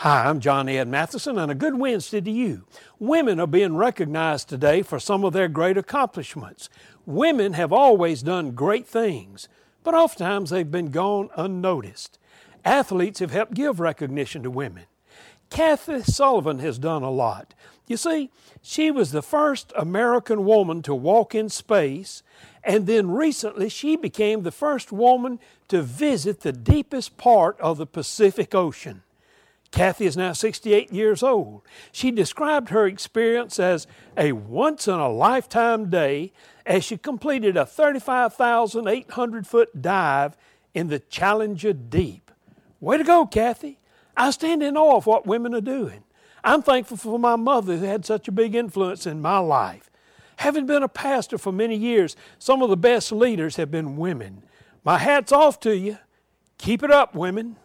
Hi, 0.00 0.28
I'm 0.28 0.40
John 0.40 0.68
Ed 0.68 0.88
Mathison, 0.88 1.42
and 1.42 1.50
a 1.50 1.54
good 1.54 1.78
Wednesday 1.78 2.20
to 2.20 2.30
you. 2.30 2.66
Women 2.98 3.40
are 3.40 3.46
being 3.46 3.76
recognized 3.76 4.46
today 4.46 4.82
for 4.82 5.00
some 5.00 5.24
of 5.24 5.32
their 5.32 5.48
great 5.48 5.78
accomplishments. 5.78 6.68
Women 7.06 7.54
have 7.54 7.72
always 7.72 8.22
done 8.22 8.50
great 8.50 8.86
things, 8.86 9.48
but 9.82 9.94
oftentimes 9.94 10.50
they've 10.50 10.70
been 10.70 10.90
gone 10.90 11.30
unnoticed. 11.34 12.18
Athletes 12.62 13.20
have 13.20 13.30
helped 13.30 13.54
give 13.54 13.80
recognition 13.80 14.42
to 14.42 14.50
women. 14.50 14.84
Kathy 15.48 16.02
Sullivan 16.02 16.58
has 16.58 16.78
done 16.78 17.02
a 17.02 17.10
lot. 17.10 17.54
You 17.86 17.96
see, 17.96 18.28
she 18.60 18.90
was 18.90 19.12
the 19.12 19.22
first 19.22 19.72
American 19.74 20.44
woman 20.44 20.82
to 20.82 20.94
walk 20.94 21.34
in 21.34 21.48
space, 21.48 22.22
and 22.62 22.86
then 22.86 23.10
recently 23.10 23.70
she 23.70 23.96
became 23.96 24.42
the 24.42 24.52
first 24.52 24.92
woman 24.92 25.40
to 25.68 25.80
visit 25.80 26.40
the 26.40 26.52
deepest 26.52 27.16
part 27.16 27.58
of 27.62 27.78
the 27.78 27.86
Pacific 27.86 28.54
Ocean. 28.54 29.02
Kathy 29.76 30.06
is 30.06 30.16
now 30.16 30.32
68 30.32 30.90
years 30.90 31.22
old. 31.22 31.60
She 31.92 32.10
described 32.10 32.70
her 32.70 32.86
experience 32.86 33.60
as 33.60 33.86
a 34.16 34.32
once 34.32 34.88
in 34.88 34.94
a 34.94 35.10
lifetime 35.10 35.90
day 35.90 36.32
as 36.64 36.82
she 36.82 36.96
completed 36.96 37.58
a 37.58 37.66
35,800 37.66 39.46
foot 39.46 39.82
dive 39.82 40.34
in 40.72 40.88
the 40.88 40.98
Challenger 40.98 41.74
Deep. 41.74 42.30
Way 42.80 42.96
to 42.96 43.04
go, 43.04 43.26
Kathy! 43.26 43.78
I 44.16 44.30
stand 44.30 44.62
in 44.62 44.78
awe 44.78 44.96
of 44.96 45.04
what 45.04 45.26
women 45.26 45.54
are 45.54 45.60
doing. 45.60 46.04
I'm 46.42 46.62
thankful 46.62 46.96
for 46.96 47.18
my 47.18 47.36
mother 47.36 47.76
who 47.76 47.84
had 47.84 48.06
such 48.06 48.28
a 48.28 48.32
big 48.32 48.54
influence 48.54 49.06
in 49.06 49.20
my 49.20 49.40
life. 49.40 49.90
Having 50.36 50.64
been 50.64 50.84
a 50.84 50.88
pastor 50.88 51.36
for 51.36 51.52
many 51.52 51.76
years, 51.76 52.16
some 52.38 52.62
of 52.62 52.70
the 52.70 52.78
best 52.78 53.12
leaders 53.12 53.56
have 53.56 53.70
been 53.70 53.98
women. 53.98 54.42
My 54.84 54.96
hat's 54.96 55.32
off 55.32 55.60
to 55.60 55.76
you. 55.76 55.98
Keep 56.56 56.82
it 56.82 56.90
up, 56.90 57.14
women. 57.14 57.56